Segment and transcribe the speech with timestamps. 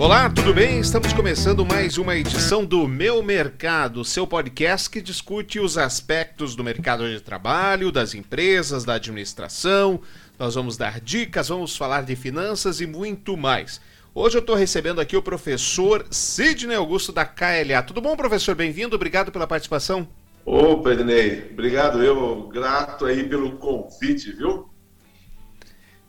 [0.00, 0.80] Olá, tudo bem?
[0.80, 6.64] Estamos começando mais uma edição do Meu Mercado, seu podcast que discute os aspectos do
[6.64, 10.00] mercado de trabalho, das empresas, da administração.
[10.38, 13.78] Nós vamos dar dicas, vamos falar de finanças e muito mais.
[14.14, 17.82] Hoje eu estou recebendo aqui o professor Sidney Augusto da KLA.
[17.86, 18.54] Tudo bom, professor?
[18.54, 20.08] Bem-vindo, obrigado pela participação.
[20.46, 24.69] Opa, Ednei, obrigado eu, grato aí pelo convite, viu?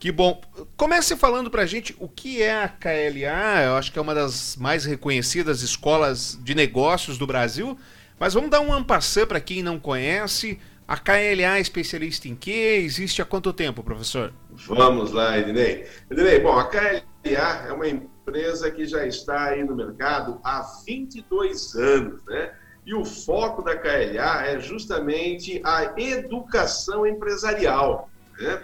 [0.02, 0.40] Que bom.
[0.76, 3.62] Comece falando para a gente o que é a KLA.
[3.66, 7.78] Eu acho que é uma das mais reconhecidas escolas de negócios do Brasil.
[8.18, 10.58] Mas vamos dar um ampassã para quem não conhece.
[10.88, 12.82] A KLA é especialista em quê?
[12.84, 14.32] Existe há quanto tempo, professor?
[14.66, 15.86] Vamos lá, Ednei.
[16.10, 21.76] Ednei, bom, a KLA é uma empresa que já está aí no mercado há 22
[21.76, 22.50] anos, né?
[22.84, 28.60] E o foco da KLA é justamente a educação empresarial, né?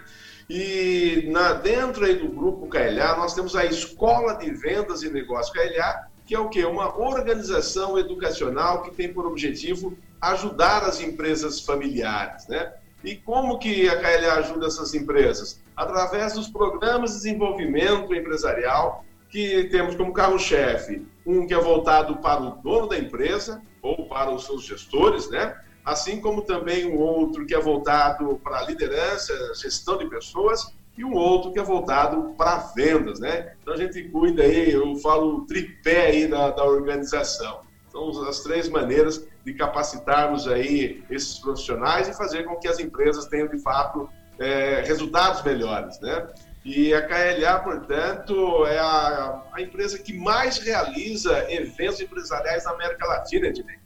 [0.49, 5.55] E na, dentro aí do grupo KLA, nós temos a Escola de Vendas e Negócios
[5.55, 6.65] KLA, que é o quê?
[6.65, 12.73] Uma organização educacional que tem por objetivo ajudar as empresas familiares, né?
[13.03, 15.61] E como que a KLA ajuda essas empresas?
[15.75, 22.41] Através dos programas de desenvolvimento empresarial que temos como carro-chefe, um que é voltado para
[22.41, 25.55] o dono da empresa ou para os seus gestores, né?
[25.89, 31.13] Assim como também um outro que é voltado para liderança, gestão de pessoas, e um
[31.13, 33.53] outro que é voltado para vendas, né?
[33.61, 37.61] Então a gente cuida aí, eu falo tripé aí da, da organização.
[37.89, 43.25] São as três maneiras de capacitarmos aí esses profissionais e fazer com que as empresas
[43.27, 46.27] tenham de fato é, resultados melhores, né?
[46.65, 53.07] E a KLA, portanto, é a, a empresa que mais realiza eventos empresariais na América
[53.07, 53.77] Latina, Ednei.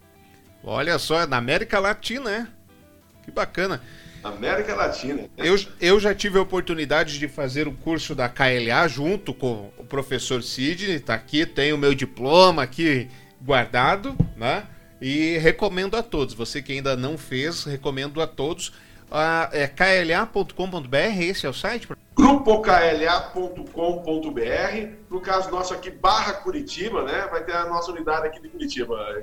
[0.64, 2.48] Olha só, é na América Latina, né?
[3.24, 3.82] Que bacana.
[4.24, 5.26] América Latina.
[5.38, 9.84] Eu, eu já tive a oportunidade de fazer o curso da KLA junto com o
[9.84, 13.10] professor Sidney, tá aqui, tem o meu diploma aqui
[13.42, 14.66] guardado, né?
[15.02, 16.34] E recomendo a todos.
[16.34, 18.72] Você que ainda não fez, recomendo a todos.
[19.12, 21.90] Ah, é kla.com.br, esse é o site?
[22.16, 24.88] grupokla.com.br.
[25.10, 27.28] No caso nosso aqui, barra Curitiba, né?
[27.30, 29.22] Vai ter a nossa unidade aqui de Curitiba,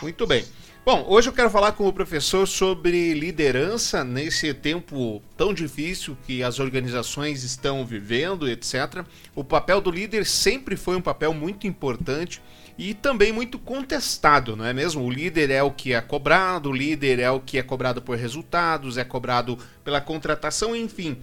[0.00, 0.44] Muito bem.
[0.86, 6.44] Bom, hoje eu quero falar com o professor sobre liderança nesse tempo tão difícil que
[6.44, 9.04] as organizações estão vivendo, etc.
[9.34, 12.40] O papel do líder sempre foi um papel muito importante
[12.78, 15.02] e também muito contestado, não é mesmo?
[15.02, 18.16] O líder é o que é cobrado, o líder é o que é cobrado por
[18.16, 21.18] resultados, é cobrado pela contratação, enfim.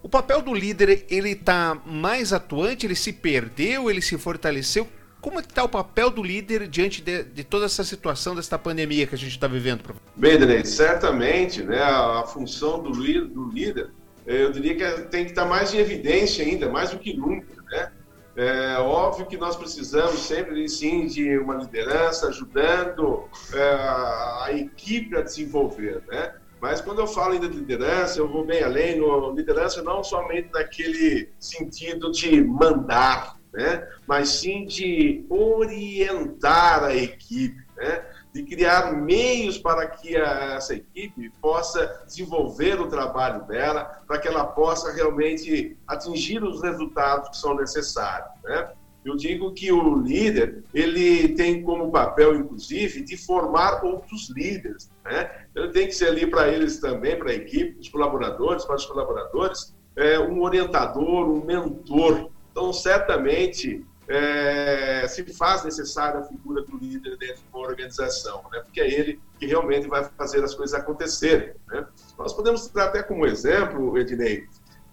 [0.00, 4.88] O papel do líder, ele está mais atuante, ele se perdeu, ele se fortaleceu?
[5.22, 8.58] Como é que está o papel do líder diante de, de, toda essa situação desta
[8.58, 10.04] pandemia que a gente está vivendo, professor?
[10.16, 13.90] Bem, Denise, certamente né, a, a função do, do, líder,
[14.26, 17.54] eu diria que tem que estar tá mais em evidência ainda, mais do que nunca.
[17.70, 17.92] Né?
[18.34, 25.22] É óbvio que nós precisamos sempre, sim, de uma liderança ajudando é, a equipe a
[25.22, 26.34] desenvolver, né?
[26.60, 28.96] Mas quando eu falo ainda de liderança, eu vou bem além.
[28.96, 33.86] No, liderança não somente naquele sentido de mandar, né?
[34.06, 38.04] mas sim de orientar a equipe, né?
[38.32, 44.26] de criar meios para que a, essa equipe possa desenvolver o trabalho dela, para que
[44.26, 48.30] ela possa realmente atingir os resultados que são necessários.
[48.42, 48.72] Né?
[49.04, 54.90] Eu digo que o líder ele tem como papel, inclusive, de formar outros líderes.
[55.04, 55.30] Né?
[55.54, 58.86] Ele tem que ser ali para eles também, para a equipe, os colaboradores, para os
[58.86, 66.76] colaboradores, é, um orientador, um mentor então, certamente, é, se faz necessária a figura do
[66.76, 68.60] líder dentro de uma organização, né?
[68.60, 71.54] porque é ele que realmente vai fazer as coisas acontecerem.
[71.66, 71.86] Né?
[72.18, 74.46] Nós podemos tratar até como exemplo, Ednei,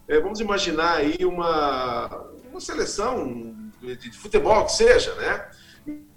[0.07, 2.07] é, vamos imaginar aí uma,
[2.49, 5.49] uma seleção de, futebol que seja, né?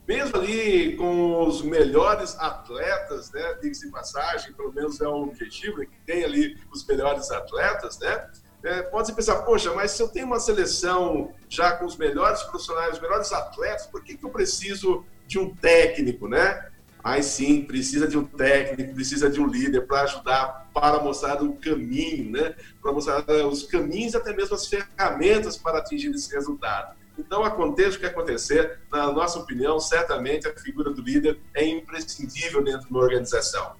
[0.07, 5.87] mesmo ali com os melhores atletas, né, diga-se passagem, pelo menos é o objetivo, é
[5.87, 8.29] que tem ali os melhores atletas, né,
[8.65, 12.95] é, pode pensar, poxa, mas se eu tenho uma seleção já com os melhores profissionais,
[12.95, 16.69] os melhores atletas, por que, que eu preciso de um técnico, né?
[17.03, 21.57] Mas sim, precisa de um técnico, precisa de um líder para ajudar, para mostrar o
[21.57, 22.55] caminho, né?
[22.81, 26.95] Para mostrar eh, os caminhos, até mesmo as ferramentas para atingir esse resultado.
[27.19, 32.63] Então, aconteça o que acontecer, na nossa opinião, certamente a figura do líder é imprescindível
[32.63, 33.73] dentro de uma organização.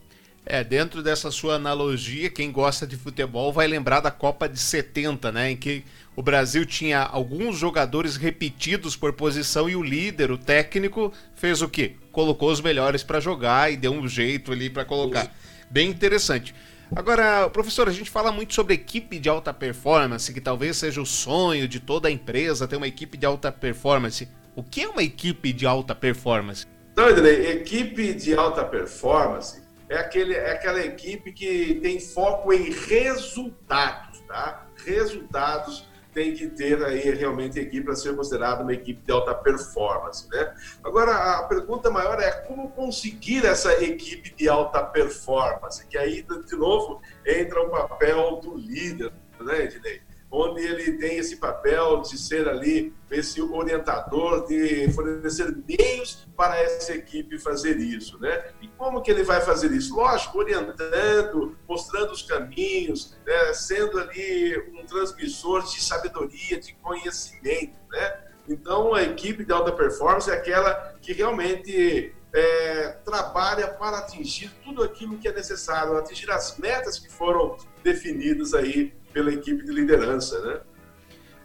[0.45, 5.31] É, dentro dessa sua analogia, quem gosta de futebol vai lembrar da Copa de 70,
[5.31, 5.53] né?
[5.53, 5.85] Em que
[6.17, 11.69] o Brasil tinha alguns jogadores repetidos por posição e o líder, o técnico, fez o
[11.69, 11.95] quê?
[12.11, 15.33] Colocou os melhores para jogar e deu um jeito ali para colocar.
[15.71, 16.53] Bem interessante.
[16.95, 21.07] Agora, professor, a gente fala muito sobre equipe de alta performance, que talvez seja o
[21.07, 24.29] sonho de toda empresa ter uma equipe de alta performance.
[24.57, 26.67] O que é uma equipe de alta performance?
[26.93, 29.62] Então, Ednei, equipe de alta performance
[29.93, 34.67] é, aquele, é aquela equipe que tem foco em resultados, tá?
[34.87, 40.29] Resultados tem que ter aí realmente equipe para ser considerada uma equipe de alta performance,
[40.31, 40.55] né?
[40.85, 46.57] Agora, a pergunta maior é como conseguir essa equipe de alta performance, que aí, de
[46.57, 50.03] novo, entra o papel do líder, né, Ednei?
[50.35, 56.95] Onde ele tem esse papel de ser ali esse orientador, de fornecer meios para essa
[56.95, 58.43] equipe fazer isso, né?
[58.63, 59.95] E como que ele vai fazer isso?
[59.95, 63.53] Lógico, orientando, mostrando os caminhos, né?
[63.53, 68.21] sendo ali um transmissor de sabedoria, de conhecimento, né?
[68.49, 74.83] Então, a equipe de alta performance é aquela que realmente é, trabalha para atingir tudo
[74.83, 80.41] aquilo que é necessário, atingir as metas que foram definidas aí pela equipe de liderança,
[80.41, 80.61] né?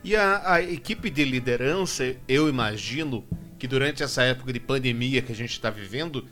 [0.03, 3.25] E a, a equipe de liderança, eu imagino
[3.59, 6.25] que durante essa época de pandemia que a gente está vivendo,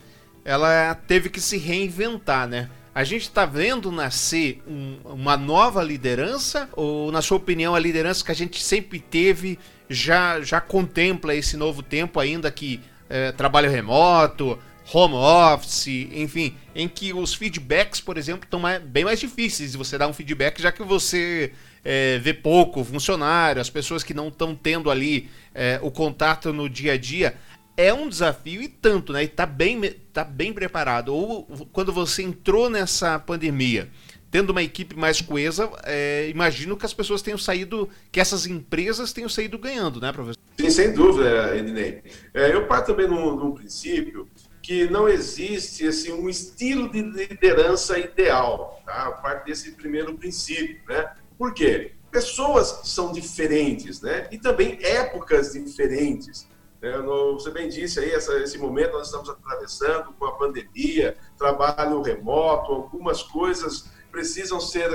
[0.46, 2.70] ela teve que se reinventar, né?
[2.94, 8.24] A gente está vendo nascer um, uma nova liderança ou, na sua opinião, a liderança
[8.24, 9.60] que a gente sempre teve
[9.90, 12.80] já, já contempla esse novo tempo, ainda que
[13.10, 14.58] é, trabalho remoto,
[14.94, 19.98] home office, enfim, em que os feedbacks, por exemplo, estão bem mais difíceis de você
[19.98, 21.52] dar um feedback, já que você
[21.84, 26.70] é, vê pouco funcionário, as pessoas que não estão tendo ali é, o contato no
[26.70, 27.36] dia a dia.
[27.78, 29.24] É um desafio e tanto, né?
[29.24, 29.82] E tá bem,
[30.14, 31.14] tá bem preparado.
[31.14, 31.44] Ou
[31.74, 33.90] quando você entrou nessa pandemia,
[34.36, 39.14] tendo uma equipe mais coesa, é, imagino que as pessoas tenham saído, que essas empresas
[39.14, 40.38] tenham saído ganhando, né, professor?
[40.60, 42.02] Sim, sem dúvida, Ednei.
[42.34, 44.28] É, eu parto também num, princípio
[44.62, 49.10] que não existe assim, um estilo de liderança ideal, tá?
[49.12, 51.14] Parte desse primeiro princípio, né?
[51.38, 51.94] Por quê?
[52.12, 54.28] Pessoas são diferentes, né?
[54.34, 56.46] E também épocas diferentes.
[56.82, 56.92] Né?
[56.98, 62.74] Você bem disse aí, essa, esse momento nós estamos atravessando com a pandemia, trabalho remoto,
[62.74, 64.90] algumas coisas precisam ser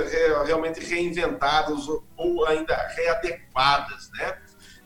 [0.47, 1.87] realmente reinventadas
[2.17, 4.35] ou ainda readequadas, né?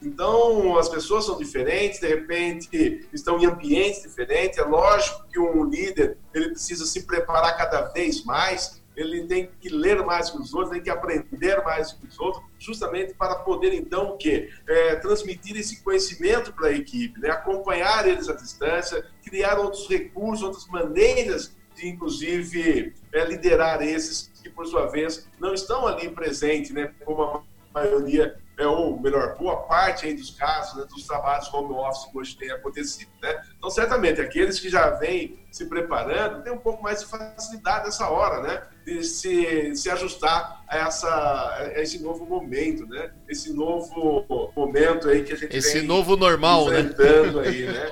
[0.01, 4.57] Então, as pessoas são diferentes, de repente estão em ambientes diferentes.
[4.57, 9.69] É lógico que um líder ele precisa se preparar cada vez mais, ele tem que
[9.69, 13.73] ler mais que os outros, tem que aprender mais que os outros, justamente para poder,
[13.73, 14.49] então, o quê?
[14.67, 17.29] É, transmitir esse conhecimento para a equipe, né?
[17.29, 24.49] acompanhar eles à distância, criar outros recursos, outras maneiras de, inclusive, é, liderar esses que,
[24.49, 26.91] por sua vez, não estão ali presentes, né?
[27.03, 27.43] como a
[27.73, 32.17] maioria é, ou melhor, boa parte aí dos casos, né, dos trabalhos home office que
[32.17, 33.09] hoje tem acontecido.
[33.21, 33.43] Né?
[33.57, 38.09] Então, certamente, aqueles que já vêm se preparando têm um pouco mais de facilidade nessa
[38.09, 38.63] hora, né?
[38.85, 43.11] De se, se ajustar a, essa, a esse novo momento, né?
[43.27, 44.25] Esse novo
[44.55, 46.79] momento aí que a gente Esse novo normal, né?
[46.79, 47.47] enfrentando né?
[47.49, 47.91] aí, né?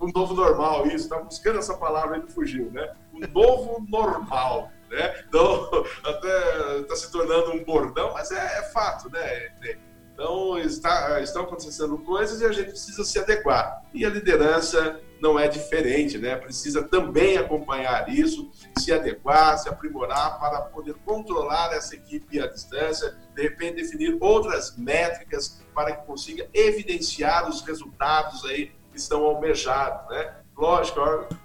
[0.00, 1.04] Um novo normal, isso.
[1.04, 2.92] Estava buscando essa palavra e fugiu, né?
[3.28, 4.70] Novo normal.
[4.90, 5.24] Né?
[5.26, 5.68] Então,
[6.04, 9.50] até está se tornando um bordão, mas é, é fato, né?
[10.12, 13.82] Então, está, estão acontecendo coisas e a gente precisa se adequar.
[13.94, 16.36] E a liderança não é diferente, né?
[16.36, 23.16] Precisa também acompanhar isso, se adequar, se aprimorar para poder controlar essa equipe à distância,
[23.34, 30.10] de repente definir outras métricas para que consiga evidenciar os resultados aí que estão almejados,
[30.10, 30.41] né?
[30.56, 31.00] Lógico,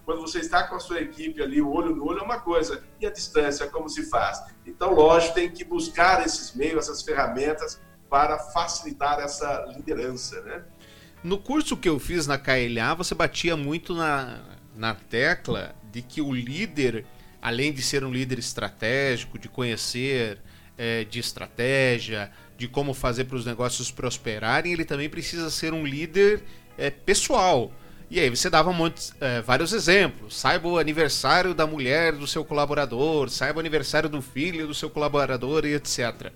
[0.05, 2.83] quando você está com a sua equipe ali, o olho no olho é uma coisa,
[2.99, 4.43] e a distância, como se faz?
[4.65, 10.63] Então, lógico, tem que buscar esses meios, essas ferramentas para facilitar essa liderança, né?
[11.23, 14.39] No curso que eu fiz na KLA, você batia muito na,
[14.75, 17.05] na tecla de que o líder,
[17.41, 20.39] além de ser um líder estratégico, de conhecer
[20.77, 25.85] é, de estratégia, de como fazer para os negócios prosperarem, ele também precisa ser um
[25.85, 26.43] líder
[26.77, 27.71] é, pessoal.
[28.09, 28.73] E aí você dava
[29.19, 30.37] é, vários exemplos.
[30.37, 34.89] Saiba o aniversário da mulher do seu colaborador, saiba o aniversário do filho do seu
[34.89, 36.31] colaborador e etc.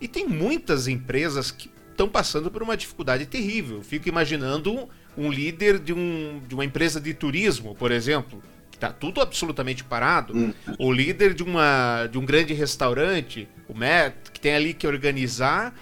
[0.00, 3.82] E tem muitas empresas que estão passando por uma dificuldade terrível.
[3.82, 8.90] fico imaginando um líder de, um, de uma empresa de turismo, por exemplo, que está
[8.90, 10.54] tudo absolutamente parado, hum.
[10.78, 15.74] o líder de, uma, de um grande restaurante, o Matt, que tem ali que organizar,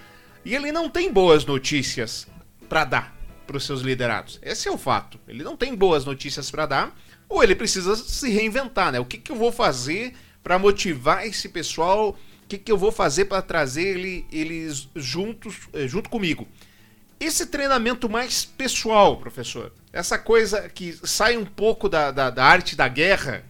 [0.45, 2.27] e ele não tem boas notícias
[2.69, 3.20] para dar
[3.51, 4.39] para os seus liderados.
[4.43, 5.19] Esse é o fato.
[5.27, 6.97] Ele não tem boas notícias para dar,
[7.29, 9.01] ou ele precisa se reinventar, né?
[9.01, 12.17] O que, que eu vou fazer para motivar esse pessoal
[12.49, 16.47] que, que eu vou fazer para trazer ele, eles juntos, eh, junto comigo?
[17.19, 22.77] Esse treinamento mais pessoal, professor, essa coisa que sai um pouco da, da, da arte
[22.77, 23.45] da guerra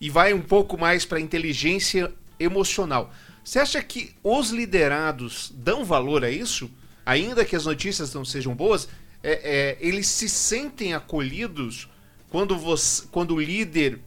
[0.00, 3.12] e vai um pouco mais para inteligência emocional.
[3.44, 6.70] Você acha que os liderados dão valor a isso?
[7.04, 8.88] Ainda que as notícias não sejam boas,
[9.28, 11.88] é, é, eles se sentem acolhidos
[12.30, 13.98] quando, você, quando o líder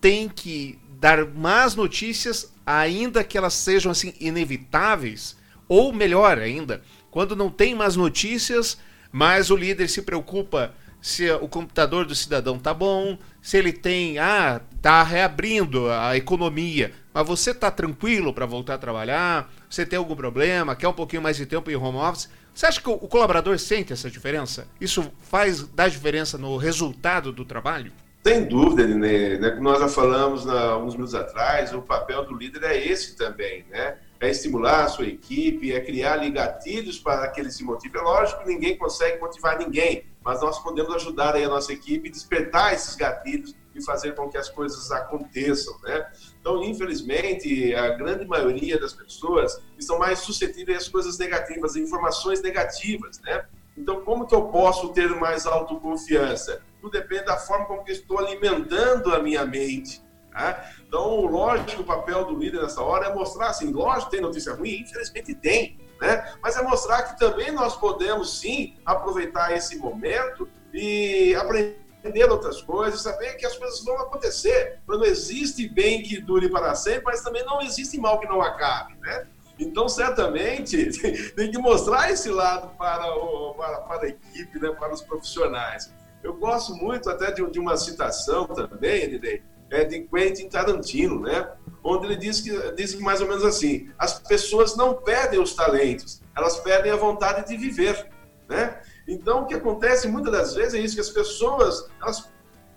[0.00, 5.36] tem que dar más notícias, ainda que elas sejam assim inevitáveis,
[5.68, 6.82] ou melhor ainda,
[7.12, 8.76] quando não tem más notícias,
[9.12, 14.18] mas o líder se preocupa se o computador do cidadão tá bom, se ele tem,
[14.18, 19.98] ah, tá reabrindo a economia, mas você tá tranquilo para voltar a trabalhar, você tem
[19.98, 22.98] algum problema, quer um pouquinho mais de tempo em home office, você acha que o
[22.98, 24.66] colaborador sente essa diferença?
[24.80, 27.92] Isso faz dá diferença no resultado do trabalho?
[28.26, 29.50] Sem dúvida, né?
[29.50, 33.64] Como nós já falamos na, uns minutos atrás, o papel do líder é esse também,
[33.70, 33.96] né?
[34.20, 37.96] É estimular a sua equipe, é criar ali gatilhos para que ele se motive.
[37.96, 42.10] É lógico que ninguém consegue motivar ninguém, mas nós podemos ajudar aí a nossa equipe,
[42.10, 46.06] despertar esses gatilhos e fazer com que as coisas aconteçam, né?
[46.48, 52.40] Então, infelizmente, a grande maioria das pessoas estão mais suscetíveis às coisas negativas, a informações
[52.40, 53.44] negativas, né?
[53.76, 56.62] Então, como que eu posso ter mais autoconfiança?
[56.80, 60.02] Tudo depende da forma como que estou alimentando a minha mente.
[60.32, 60.72] Tá?
[60.88, 64.80] Então, lógico, o papel do líder nessa hora é mostrar, assim, lógico, tem notícia ruim,
[64.80, 66.32] infelizmente tem, né?
[66.42, 72.62] Mas é mostrar que também nós podemos, sim, aproveitar esse momento e aprender aprender outras
[72.62, 74.80] coisas, saber que as coisas vão acontecer.
[74.88, 78.94] Não existe bem que dure para sempre, mas também não existe mal que não acabe,
[79.00, 79.26] né?
[79.58, 80.90] Então, certamente,
[81.34, 85.92] tem que mostrar esse lado para, o, para, para a equipe, né, para os profissionais.
[86.22, 91.50] Eu gosto muito até de, de uma citação também, Ednei, é de Quentin Tarantino, né?
[91.82, 96.22] onde ele diz, que, diz mais ou menos assim: as pessoas não perdem os talentos,
[96.36, 98.08] elas perdem a vontade de viver.
[98.48, 98.80] Né?
[99.08, 102.30] Então, o que acontece muitas das vezes é isso, que as pessoas elas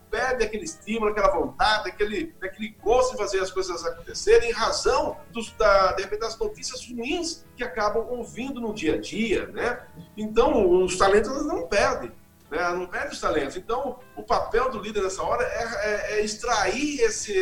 [0.10, 5.18] perdem aquele estímulo, aquela vontade, aquele, aquele gosto de fazer as coisas acontecerem em razão
[5.32, 9.82] dos, da, de repente, das notícias ruins que acabam ouvindo no dia a dia, né?
[10.18, 12.12] Então, os talentos não perdem.
[12.50, 12.70] Né?
[12.74, 13.56] Não perde os talentos.
[13.56, 17.34] Então, o papel do líder nessa hora é, é, é extrair esse,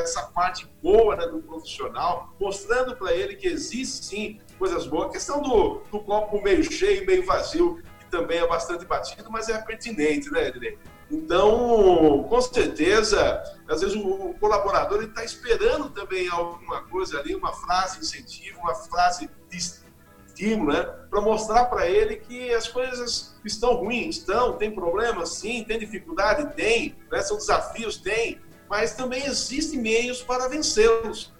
[0.00, 5.10] essa parte boa né, do profissional, mostrando para ele que existe sim coisas boas.
[5.10, 9.58] A questão do, do copo meio cheio, meio vazio, também é bastante batido, mas é
[9.60, 10.78] pertinente, né, Ednei?
[11.10, 17.98] Então, com certeza, às vezes o, colaborador está esperando também alguma coisa ali, uma frase
[17.98, 20.82] de incentivo, uma frase de estímulo, né?
[21.08, 26.54] Para mostrar para ele que as coisas estão ruins, estão, tem problemas, sim, tem dificuldade,
[26.54, 27.22] tem, né?
[27.22, 28.38] são desafios, tem,
[28.68, 31.32] mas também existem meios para vencê-los.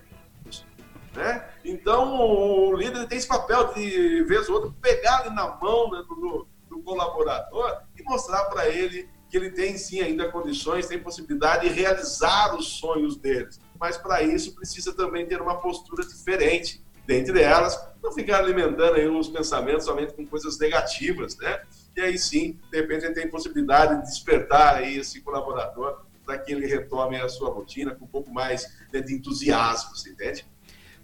[1.15, 1.45] Né?
[1.65, 6.03] Então, o líder tem esse papel de, vez ou outra, pegar ele na mão né,
[6.09, 6.47] do,
[6.83, 12.57] colaborador e mostrar para ele que ele tem sim ainda condições, tem possibilidade de realizar
[12.57, 13.61] os sonhos deles.
[13.79, 16.83] Mas para isso precisa também ter uma postura diferente.
[17.07, 21.63] Dentre elas, não ficar alimentando aí os pensamentos somente com coisas negativas, né?
[21.97, 26.53] E aí sim, de repente, ele tem possibilidade de despertar aí esse colaborador para que
[26.53, 30.47] ele retome a sua rotina com um pouco mais né, de entusiasmo, você entende?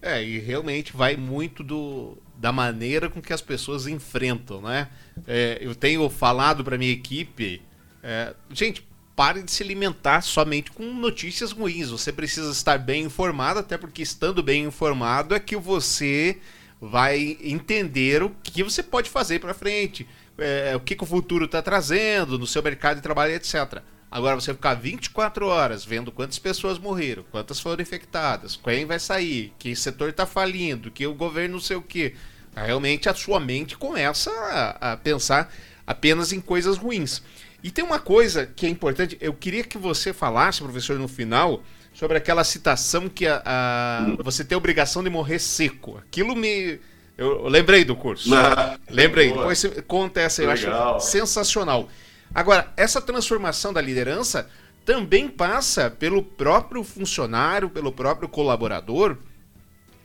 [0.02, 4.88] É, e realmente vai muito do, da maneira com que as pessoas enfrentam, né?
[5.26, 7.62] É, eu tenho falado para minha equipe,
[8.02, 8.86] é, gente,
[9.16, 11.90] pare de se alimentar somente com notícias ruins.
[11.90, 16.38] Você precisa estar bem informado, até porque estando bem informado é que você
[16.80, 21.46] vai entender o que você pode fazer para frente, é, o que, que o futuro
[21.46, 23.80] está trazendo no seu mercado de trabalho, etc.
[24.14, 29.52] Agora, você ficar 24 horas vendo quantas pessoas morreram, quantas foram infectadas, quem vai sair,
[29.58, 32.14] que setor está falindo, que o governo não sei o que.
[32.54, 35.52] Realmente a sua mente começa a, a pensar
[35.84, 37.24] apenas em coisas ruins.
[37.60, 41.64] E tem uma coisa que é importante, eu queria que você falasse, professor, no final,
[41.92, 45.98] sobre aquela citação que a, a você tem a obrigação de morrer seco.
[45.98, 46.78] Aquilo me.
[47.18, 48.32] Eu, lembrei do curso.
[48.32, 49.30] Ah, lembrei.
[49.30, 49.38] Boa.
[49.38, 50.98] Depois você conta essa, eu Legal.
[50.98, 51.88] acho sensacional.
[52.34, 54.48] Agora, essa transformação da liderança
[54.84, 59.16] também passa pelo próprio funcionário, pelo próprio colaborador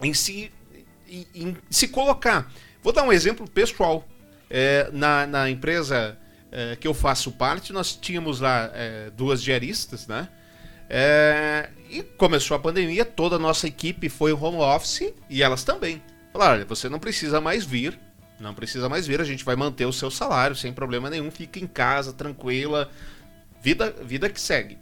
[0.01, 0.51] em se,
[1.07, 2.51] em, em se colocar.
[2.81, 4.07] Vou dar um exemplo pessoal.
[4.49, 6.17] É, na, na, empresa
[6.51, 10.27] é, que eu faço parte, nós tínhamos lá é, duas diaristas, né?
[10.89, 16.01] É, e começou a pandemia, toda a nossa equipe foi home office e elas também.
[16.33, 17.99] Falaram: olha, você não precisa mais vir,
[18.39, 21.59] não precisa mais vir, a gente vai manter o seu salário sem problema nenhum, fica
[21.59, 22.89] em casa, tranquila,
[23.61, 24.77] vida, vida que segue.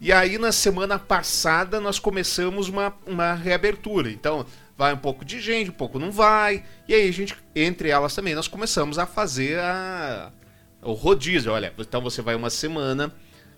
[0.00, 4.10] E aí na semana passada nós começamos uma, uma reabertura.
[4.10, 6.64] Então vai um pouco de gente, um pouco não vai.
[6.86, 10.30] E aí a gente, entre elas também, nós começamos a fazer a,
[10.82, 11.52] o rodízio.
[11.52, 13.12] Olha, então você vai uma semana,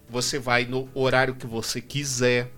[0.08, 2.50] você vai no horário que você quiser,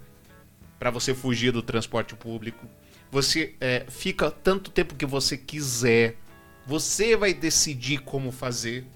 [0.78, 2.66] para você fugir do transporte público.
[3.10, 6.16] Você é, fica tanto tempo que você quiser.
[6.66, 8.86] Você vai decidir como fazer.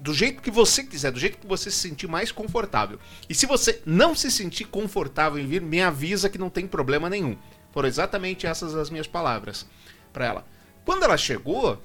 [0.00, 3.00] do jeito que você quiser, do jeito que você se sentir mais confortável.
[3.28, 7.10] E se você não se sentir confortável em vir, me avisa que não tem problema
[7.10, 7.36] nenhum.
[7.72, 9.66] Foram exatamente essas as minhas palavras
[10.12, 10.46] para ela.
[10.84, 11.82] Quando ela chegou,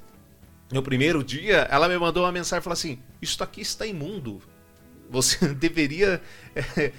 [0.71, 4.41] no primeiro dia, ela me mandou uma mensagem e falou assim: Isso aqui está imundo.
[5.09, 6.21] Você deveria.
[6.55, 6.91] É,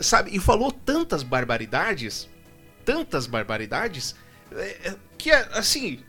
[0.00, 0.34] sabe?
[0.34, 2.28] E falou tantas barbaridades,
[2.84, 4.14] tantas barbaridades,
[4.52, 6.00] é, que assim,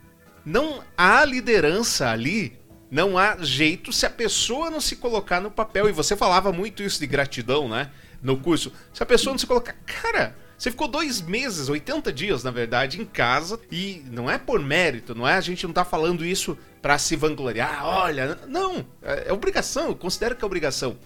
[0.47, 2.57] não há liderança ali
[2.89, 5.89] não há jeito se a pessoa não se colocar no papel.
[5.89, 7.91] E você falava muito isso de gratidão, né?
[8.21, 8.71] No curso.
[8.93, 9.75] Se a pessoa não se colocar.
[9.85, 13.59] Cara, você ficou dois meses, 80 dias, na verdade, em casa.
[13.69, 15.33] E não é por mérito, não é?
[15.33, 17.85] A gente não tá falando isso para se vangloriar.
[17.85, 18.85] Olha, não.
[19.01, 20.97] É, é obrigação, eu considero que é obrigação.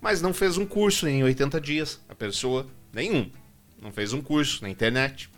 [0.00, 2.00] Mas não fez um curso em 80 dias.
[2.08, 3.28] A pessoa, nenhum.
[3.82, 5.28] Não fez um curso na internet.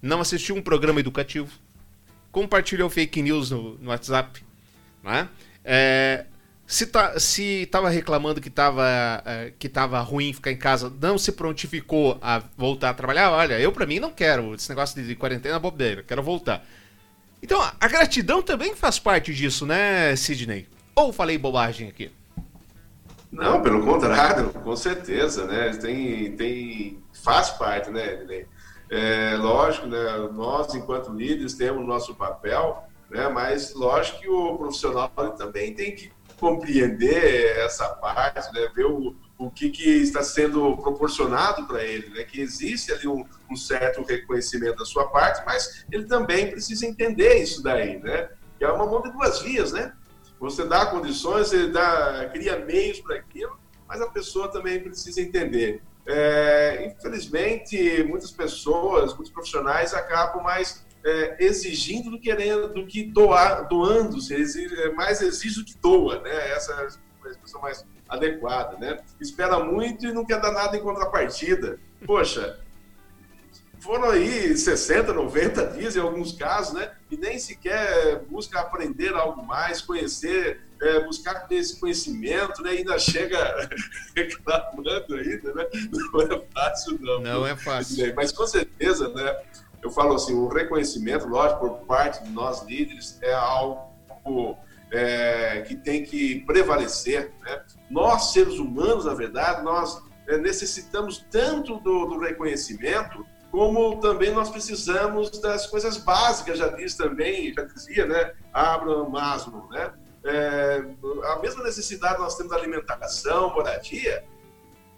[0.00, 1.50] Não assistiu um programa educativo.
[2.32, 4.42] Compartilhou fake news no, no WhatsApp
[5.02, 5.28] né?
[5.64, 6.24] É,
[6.66, 8.86] se, tá, se tava reclamando que tava,
[9.26, 13.58] é, que tava ruim ficar em casa, não se prontificou a voltar a trabalhar, olha,
[13.58, 14.54] eu para mim não quero.
[14.54, 16.64] Esse negócio de, quarentena bobeira, quero voltar.
[17.42, 20.68] Então, a gratidão também faz parte disso, né, Sidney?
[20.94, 22.10] Ou falei bobagem aqui?
[23.32, 25.70] Não, pelo contrário, com certeza, né?
[25.70, 28.46] Tem, tem, faz parte, né, Ednei?
[28.94, 30.28] É, lógico, né?
[30.34, 33.26] Nós, enquanto líderes, temos nosso papel, né?
[33.26, 38.68] Mas lógico que o profissional também tem que compreender essa parte, né?
[38.74, 42.24] ver o, o que, que está sendo proporcionado para ele, né?
[42.24, 47.36] que existe ali um, um, certo reconhecimento da sua parte, mas ele também precisa entender
[47.36, 48.28] isso daí, né?
[48.58, 49.92] que é uma mão de duas vias, né?
[50.40, 53.56] Você dá condições, você dá, cria meios para aquilo,
[53.86, 55.80] mas a pessoa também precisa entender.
[56.06, 63.68] É, infelizmente, muitas pessoas, muitos profissionais acabam mais é, exigindo do, querendo, do que doar,
[63.68, 66.50] doando, se exige, é, mais exige do que doa, né?
[66.50, 68.98] Essa é a expressão mais adequada, né?
[69.20, 71.78] Espera muito e não quer dar nada em contrapartida.
[72.04, 72.58] Poxa,
[73.80, 76.92] foram aí 60, 90 dias em alguns casos, né?
[77.10, 82.70] E nem sequer busca aprender algo mais, conhecer, é, buscar esse conhecimento, né?
[82.70, 83.68] Ainda chega
[84.14, 85.66] reclamando ainda, né?
[86.12, 87.20] Não é fácil, não.
[87.20, 88.14] Não é fácil.
[88.14, 89.36] Mas com certeza, né?
[89.82, 94.56] eu falo assim, o reconhecimento, lógico, por parte de nós líderes, é algo
[94.92, 97.32] é, que tem que prevalecer.
[97.42, 97.62] Né?
[97.90, 104.48] Nós, seres humanos, na verdade, nós é, necessitamos tanto do, do, reconhecimento, como também nós
[104.50, 109.92] precisamos das coisas básicas, já diz também, já dizia, né, Abraham Maslow, né?
[110.24, 110.84] É,
[111.24, 114.24] a mesma necessidade nós temos da alimentação, moradia,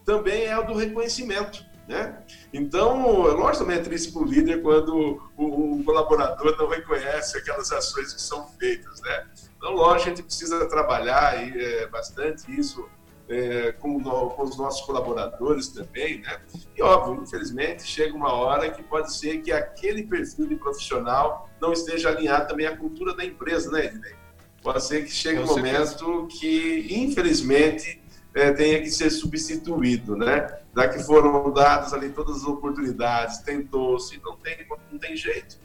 [0.04, 1.64] também é o do reconhecimento.
[1.88, 2.24] Né?
[2.52, 7.36] Então, é lógico também é triste para o líder quando o, o, colaborador não reconhece
[7.36, 9.02] aquelas ações que são feitas.
[9.02, 9.26] Né?
[9.56, 12.88] Então, lógico, a gente precisa trabalhar aí, é, bastante isso
[13.28, 16.20] é, com, no, com, os nossos colaboradores também.
[16.20, 16.40] Né?
[16.74, 21.72] E, óbvio, infelizmente, chega uma hora que pode ser que aquele perfil de profissional não
[21.72, 24.23] esteja alinhado também à cultura da empresa, né, Ednei?
[24.64, 28.02] Pode ser que chegue um momento que, infelizmente,
[28.34, 30.58] é, tenha que ser substituído, né?
[30.74, 35.58] Já que foram dadas ali todas as oportunidades, tentou-se, não tem, não tem jeito.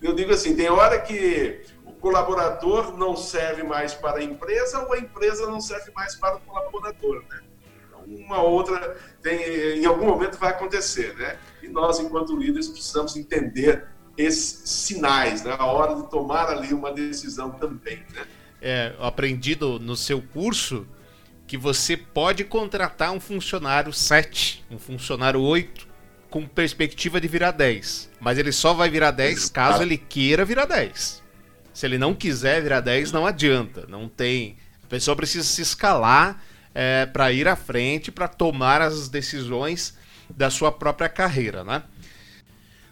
[0.00, 4.92] Eu digo assim, tem hora que o colaborador não serve mais para a empresa ou
[4.92, 7.40] a empresa não serve mais para o colaborador, né?
[7.88, 11.36] Então, uma outra, tem, em algum momento vai acontecer, né?
[11.60, 15.56] E nós, enquanto líderes, precisamos entender esses sinais, né?
[15.58, 18.24] A hora de tomar ali uma decisão também, né?
[18.66, 20.86] É, aprendido no seu curso,
[21.46, 25.86] que você pode contratar um funcionário 7, um funcionário 8,
[26.30, 28.10] com perspectiva de virar 10.
[28.18, 31.22] Mas ele só vai virar 10 caso ele queira virar 10.
[31.74, 33.84] Se ele não quiser virar 10, não adianta.
[33.86, 34.56] Não tem.
[34.82, 36.42] A pessoa precisa se escalar
[36.74, 39.94] é, para ir à frente, para tomar as decisões
[40.30, 41.82] da sua própria carreira, né?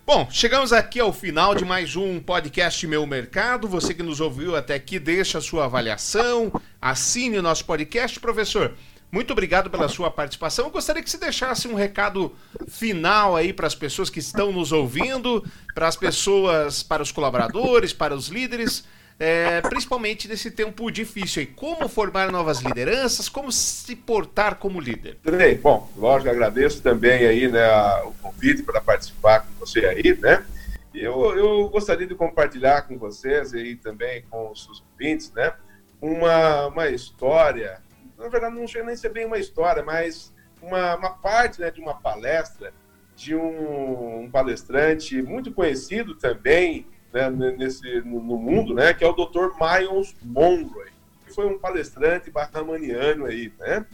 [0.04, 3.68] Bom, chegamos aqui ao final de mais um podcast Meu Mercado.
[3.68, 8.18] Você que nos ouviu até aqui, deixa a sua avaliação, assine o nosso podcast.
[8.18, 8.74] Professor,
[9.12, 10.66] muito obrigado pela sua participação.
[10.66, 12.34] Eu gostaria que você deixasse um recado
[12.66, 17.92] final aí para as pessoas que estão nos ouvindo, para as pessoas, para os colaboradores,
[17.92, 18.84] para os líderes
[19.18, 21.46] é, principalmente nesse tempo difícil aí.
[21.46, 25.16] Como formar novas lideranças, como se portar como líder?
[25.22, 27.64] Bem, bom, lógico, agradeço também aí né,
[28.04, 30.44] o convite para participar você aí, né?
[30.92, 35.54] Eu, eu gostaria de compartilhar com vocês e também com os seus ouvintes, né?
[36.00, 37.80] Uma, uma história,
[38.18, 41.70] na verdade não chega nem a ser bem uma história, mas uma, uma parte né,
[41.70, 42.74] de uma palestra
[43.14, 49.06] de um, um palestrante muito conhecido também, né, nesse, no, no, mundo, né, que é
[49.06, 49.50] o Dr.
[49.60, 50.90] Miles Monroe.
[51.34, 53.86] foi um palestrante barramaniano aí, né?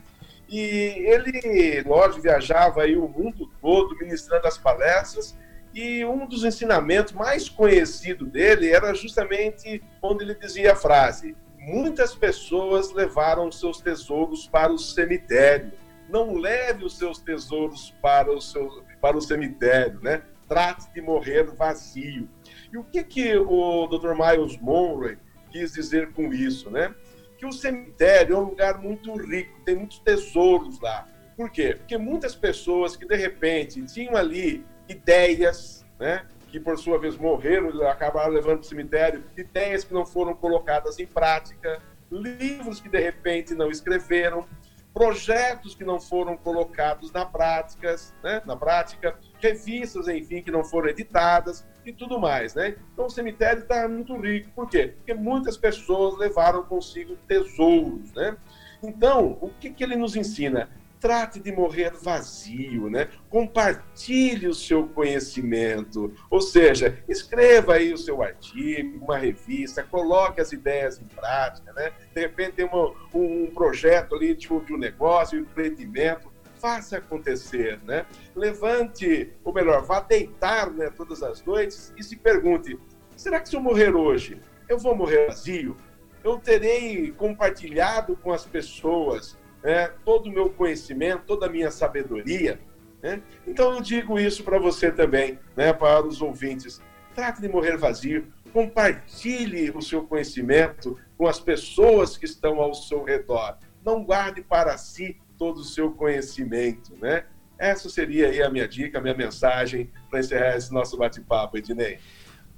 [0.49, 5.37] E ele, lógico, viajava aí o mundo todo ministrando as palestras
[5.75, 11.37] e um dos ensinamentos mais conhecidos dele era justamente onde ele dizia a frase:
[11.69, 15.71] Muitas pessoas levaram seus tesouros para o cemitério.
[16.09, 20.23] Não leve os seus tesouros para o, seu, para o cemitério, né?
[20.49, 22.27] Trate de morrer vazio.
[22.73, 24.15] E o que, que o Dr.
[24.15, 25.19] Miles Monroe
[25.51, 26.95] quis dizer com isso, né?
[27.37, 31.07] Que o cemitério é um lugar muito rico, tem muitos tesouros lá.
[31.37, 31.75] Por quê?
[31.77, 36.25] Porque muitas pessoas que de repente tinham ali ideias, né?
[36.51, 40.99] que por sua vez morreram, acabaram levando para o cemitério, ideias que não foram colocadas
[40.99, 44.47] em prática, livros que de repente não escreveram,
[44.93, 50.89] projetos que não foram colocados na prática, né, na prática, revistas, enfim, que não foram
[50.89, 52.75] editadas e tudo mais, né?
[52.93, 54.95] Então o cemitério está muito rico, por quê?
[54.97, 58.37] Porque muitas pessoas levaram consigo tesouros, né?
[58.83, 60.69] Então, o que, que ele nos ensina?
[61.01, 63.09] Trate de morrer vazio, né?
[63.29, 70.53] Compartilhe o seu conhecimento, ou seja, escreva aí o seu artigo, uma revista, coloque as
[70.53, 71.93] ideias em prática, né?
[72.15, 78.05] De repente tem uma, um projeto ali de um negócio, um empreendimento, faça acontecer, né?
[78.35, 82.79] Levante, ou melhor, vá deitar né, todas as noites e se pergunte:
[83.17, 85.77] será que se eu morrer hoje, eu vou morrer vazio?
[86.25, 92.61] Eu terei compartilhado com as pessoas é, todo o meu conhecimento, toda a minha sabedoria.
[93.03, 93.23] Né?
[93.47, 96.81] Então eu digo isso para você também, né, para os ouvintes.
[97.15, 103.03] Trate de morrer vazio, compartilhe o seu conhecimento com as pessoas que estão ao seu
[103.03, 103.59] redor.
[103.85, 107.25] Não guarde para si todo o seu conhecimento, né?
[107.59, 111.99] Essa seria aí a minha dica, a minha mensagem para encerrar esse nosso bate-papo, Ednei.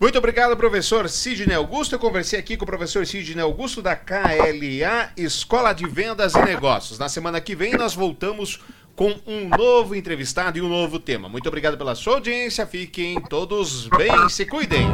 [0.01, 1.95] Muito obrigado, professor Sidney Augusto.
[1.95, 6.99] Eu conversei aqui com o professor Sidney Augusto da KLA Escola de Vendas e Negócios.
[6.99, 8.61] Na semana que vem nós voltamos
[8.97, 11.29] com um novo entrevistado e um novo tema.
[11.29, 12.67] Muito obrigado pela sua audiência.
[12.67, 14.89] Fiquem todos bem, se cuidem.